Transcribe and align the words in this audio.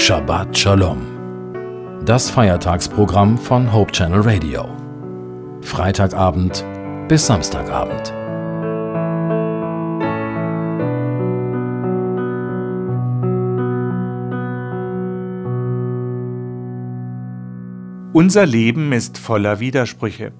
Shabbat 0.00 0.56
Shalom. 0.56 2.04
Das 2.06 2.30
Feiertagsprogramm 2.30 3.36
von 3.36 3.72
Hope 3.72 3.90
Channel 3.90 4.20
Radio. 4.20 4.68
Freitagabend 5.60 6.64
bis 7.08 7.26
Samstagabend. 7.26 8.14
Unser 18.14 18.46
Leben 18.46 18.92
ist 18.92 19.18
voller 19.18 19.58
Widersprüche. 19.58 20.32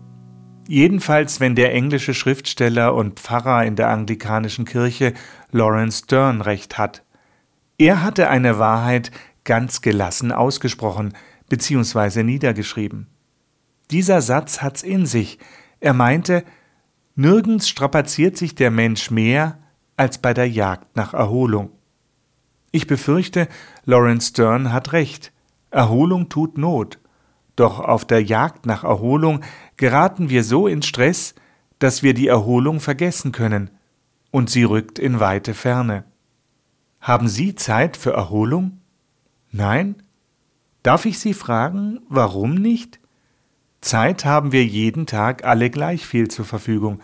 Jedenfalls, 0.68 1.40
wenn 1.40 1.56
der 1.56 1.74
englische 1.74 2.14
Schriftsteller 2.14 2.94
und 2.94 3.18
Pfarrer 3.18 3.64
in 3.64 3.74
der 3.74 3.88
anglikanischen 3.88 4.64
Kirche 4.64 5.14
Lawrence 5.50 6.04
Stern 6.04 6.42
recht 6.42 6.78
hat. 6.78 7.02
Er 7.80 8.02
hatte 8.02 8.28
eine 8.28 8.58
Wahrheit 8.58 9.12
ganz 9.48 9.80
gelassen 9.80 10.30
ausgesprochen 10.30 11.14
bzw. 11.48 12.22
niedergeschrieben. 12.22 13.06
Dieser 13.90 14.20
Satz 14.20 14.60
hat's 14.60 14.82
in 14.82 15.06
sich. 15.06 15.38
Er 15.80 15.94
meinte, 15.94 16.44
nirgends 17.14 17.66
strapaziert 17.66 18.36
sich 18.36 18.54
der 18.54 18.70
Mensch 18.70 19.10
mehr 19.10 19.58
als 19.96 20.18
bei 20.18 20.34
der 20.34 20.48
Jagd 20.48 20.94
nach 20.96 21.14
Erholung. 21.14 21.70
Ich 22.72 22.86
befürchte, 22.86 23.48
Lawrence 23.86 24.28
Stern 24.28 24.70
hat 24.70 24.92
recht. 24.92 25.32
Erholung 25.70 26.28
tut 26.28 26.58
Not. 26.58 26.98
Doch 27.56 27.80
auf 27.80 28.04
der 28.04 28.22
Jagd 28.22 28.66
nach 28.66 28.84
Erholung 28.84 29.40
geraten 29.78 30.28
wir 30.28 30.44
so 30.44 30.68
in 30.68 30.82
Stress, 30.82 31.34
dass 31.78 32.02
wir 32.02 32.12
die 32.12 32.28
Erholung 32.28 32.80
vergessen 32.80 33.32
können, 33.32 33.70
und 34.30 34.50
sie 34.50 34.64
rückt 34.64 34.98
in 34.98 35.20
weite 35.20 35.54
Ferne. 35.54 36.04
Haben 37.00 37.28
Sie 37.28 37.54
Zeit 37.54 37.96
für 37.96 38.12
Erholung? 38.12 38.82
Nein? 39.50 40.02
Darf 40.82 41.06
ich 41.06 41.18
Sie 41.18 41.34
fragen, 41.34 42.00
warum 42.08 42.54
nicht? 42.54 43.00
Zeit 43.80 44.24
haben 44.24 44.52
wir 44.52 44.64
jeden 44.64 45.06
Tag 45.06 45.44
alle 45.44 45.70
gleich 45.70 46.06
viel 46.06 46.28
zur 46.28 46.44
Verfügung. 46.44 47.00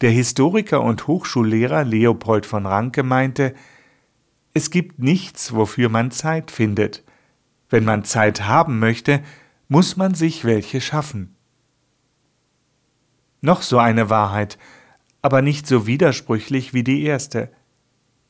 Der 0.00 0.10
Historiker 0.10 0.82
und 0.82 1.06
Hochschullehrer 1.06 1.84
Leopold 1.84 2.46
von 2.46 2.66
Ranke 2.66 3.02
meinte, 3.02 3.54
es 4.54 4.70
gibt 4.70 4.98
nichts, 4.98 5.54
wofür 5.54 5.88
man 5.88 6.10
Zeit 6.10 6.50
findet. 6.50 7.04
Wenn 7.68 7.84
man 7.84 8.04
Zeit 8.04 8.42
haben 8.42 8.78
möchte, 8.78 9.22
muss 9.68 9.96
man 9.96 10.14
sich 10.14 10.44
welche 10.44 10.80
schaffen. 10.80 11.34
Noch 13.40 13.62
so 13.62 13.78
eine 13.78 14.08
Wahrheit, 14.08 14.58
aber 15.22 15.42
nicht 15.42 15.66
so 15.66 15.86
widersprüchlich 15.86 16.72
wie 16.72 16.84
die 16.84 17.02
erste. 17.02 17.50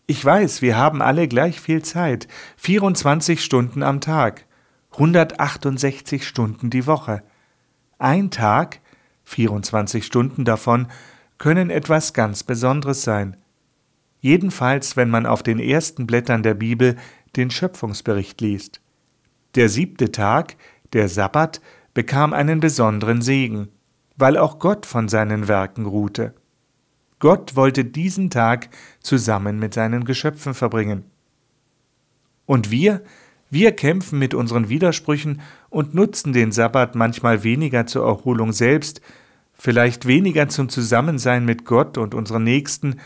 Ich 0.09 0.25
weiß, 0.25 0.63
wir 0.63 0.77
haben 0.77 1.03
alle 1.03 1.27
gleich 1.27 1.61
viel 1.61 1.83
Zeit, 1.83 2.29
24 2.59 3.43
Stunden 3.43 3.83
am 3.83 4.01
Tag, 4.01 4.47
168 4.93 6.27
Stunden 6.27 6.71
die 6.71 6.87
Woche. 6.87 7.25
Ein 7.99 8.31
Tag, 8.31 8.81
24 9.25 10.07
Stunden 10.07 10.45
davon, 10.45 10.87
können 11.39 11.71
etwas 11.71 12.13
ganz 12.13 12.45
Besonderes 12.45 13.03
sein. 13.03 13.37
Jedenfalls, 14.21 14.97
wenn 14.97 15.11
man 15.11 15.27
auf 15.27 15.43
den 15.43 15.59
ersten 15.59 16.07
Blättern 16.07 16.45
der 16.45 16.55
Bibel 16.55 16.95
den 17.35 17.51
Schöpfungsbericht 17.51 18.41
liest. 18.41 18.81
Der 19.57 19.69
siebte 19.69 20.13
Tag, 20.13 20.57
der 20.93 21.09
Sabbat, 21.09 21.61
bekam 21.95 22.33
einen 22.33 22.61
besonderen 22.61 23.23
Segen, 23.23 23.71
weil 24.17 24.39
auch 24.39 24.61
Gott 24.61 24.87
von 24.87 25.09
seinen 25.09 25.49
Werken 25.49 25.85
ruhte. 25.85 26.35
Gott 27.19 27.57
wollte 27.57 27.85
diesen 27.85 28.31
Tag 28.31 28.69
zusammen 29.01 29.59
mit 29.59 29.75
seinen 29.75 30.05
Geschöpfen 30.05 30.55
verbringen. 30.55 31.05
Und 32.45 32.71
wir, 32.71 33.03
wir 33.51 33.73
kämpfen 33.73 34.19
mit 34.19 34.35
unseren 34.35 34.69
Widersprüchen 34.69 35.41
und 35.71 35.95
nutzen 35.95 36.33
den 36.33 36.53
Sabbat 36.53 36.95
manchmal 36.95 37.43
weniger 37.43 37.87
zur 37.87 38.07
Erholung 38.07 38.53
selbst, 38.53 39.01
vielleicht 39.55 40.07
weniger 40.07 40.49
zum 40.49 40.69
Zusammensein 40.69 41.45
mit 41.45 41.65
Gott 41.65 41.97
und 41.97 42.15
unseren 42.15 42.45
Nächsten, 42.45 43.01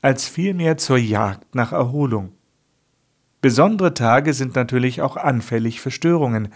als 0.00 0.28
vielmehr 0.28 0.76
zur 0.76 0.98
Jagd 0.98 1.54
nach 1.54 1.72
Erholung. 1.72 2.32
Besondere 3.40 3.94
Tage 3.94 4.32
sind 4.32 4.54
natürlich 4.54 5.02
auch 5.02 5.16
anfällig 5.16 5.80
für 5.80 5.90
Störungen. 5.90 6.48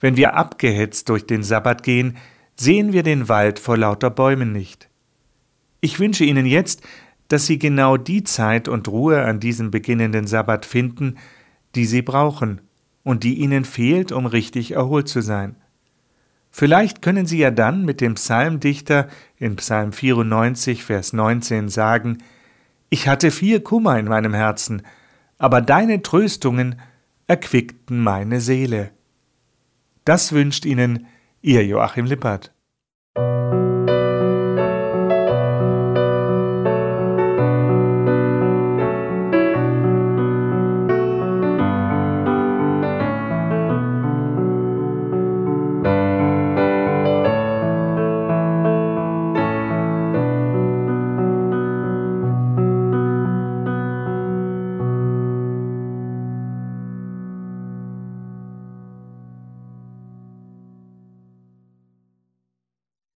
Wenn 0.00 0.16
wir 0.16 0.34
abgehetzt 0.34 1.08
durch 1.08 1.26
den 1.26 1.42
Sabbat 1.42 1.82
gehen, 1.82 2.16
sehen 2.54 2.92
wir 2.92 3.02
den 3.02 3.28
Wald 3.28 3.58
vor 3.58 3.76
lauter 3.76 4.10
Bäumen 4.10 4.52
nicht. 4.52 4.88
Ich 5.86 6.00
wünsche 6.00 6.24
Ihnen 6.24 6.46
jetzt, 6.46 6.82
dass 7.28 7.46
Sie 7.46 7.60
genau 7.60 7.96
die 7.96 8.24
Zeit 8.24 8.66
und 8.66 8.88
Ruhe 8.88 9.22
an 9.22 9.38
diesem 9.38 9.70
beginnenden 9.70 10.26
Sabbat 10.26 10.66
finden, 10.66 11.14
die 11.76 11.84
Sie 11.84 12.02
brauchen 12.02 12.60
und 13.04 13.22
die 13.22 13.34
Ihnen 13.34 13.64
fehlt, 13.64 14.10
um 14.10 14.26
richtig 14.26 14.72
erholt 14.72 15.06
zu 15.06 15.20
sein. 15.20 15.54
Vielleicht 16.50 17.02
können 17.02 17.24
Sie 17.24 17.38
ja 17.38 17.52
dann 17.52 17.84
mit 17.84 18.00
dem 18.00 18.14
Psalmdichter 18.14 19.06
in 19.36 19.54
Psalm 19.54 19.92
94, 19.92 20.82
Vers 20.82 21.12
19 21.12 21.68
sagen, 21.68 22.18
Ich 22.90 23.06
hatte 23.06 23.30
viel 23.30 23.60
Kummer 23.60 23.96
in 23.96 24.06
meinem 24.06 24.34
Herzen, 24.34 24.82
aber 25.38 25.60
deine 25.60 26.02
Tröstungen 26.02 26.80
erquickten 27.28 28.02
meine 28.02 28.40
Seele. 28.40 28.90
Das 30.04 30.32
wünscht 30.32 30.64
Ihnen 30.64 31.06
Ihr 31.42 31.64
Joachim 31.64 32.06
Lippert. 32.06 32.55